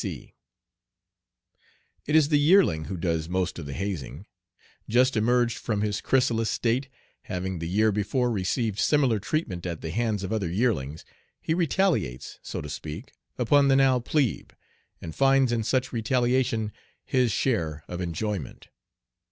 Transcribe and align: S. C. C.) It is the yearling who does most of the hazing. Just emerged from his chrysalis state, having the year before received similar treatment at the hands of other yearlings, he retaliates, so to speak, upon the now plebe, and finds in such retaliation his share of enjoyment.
S. 0.01 0.01
C. 0.03 0.09
C.) 0.09 0.33
It 2.07 2.15
is 2.15 2.29
the 2.29 2.39
yearling 2.39 2.85
who 2.85 2.97
does 2.97 3.29
most 3.29 3.59
of 3.59 3.67
the 3.67 3.73
hazing. 3.73 4.25
Just 4.89 5.15
emerged 5.15 5.59
from 5.59 5.81
his 5.81 6.01
chrysalis 6.01 6.49
state, 6.49 6.89
having 7.25 7.59
the 7.59 7.69
year 7.69 7.91
before 7.91 8.31
received 8.31 8.79
similar 8.79 9.19
treatment 9.19 9.67
at 9.67 9.81
the 9.81 9.91
hands 9.91 10.23
of 10.23 10.33
other 10.33 10.49
yearlings, 10.49 11.05
he 11.39 11.53
retaliates, 11.53 12.39
so 12.41 12.61
to 12.61 12.69
speak, 12.69 13.11
upon 13.37 13.67
the 13.67 13.75
now 13.75 13.99
plebe, 13.99 14.53
and 15.03 15.13
finds 15.13 15.51
in 15.51 15.61
such 15.61 15.93
retaliation 15.93 16.71
his 17.05 17.31
share 17.31 17.83
of 17.87 18.01
enjoyment. 18.01 18.69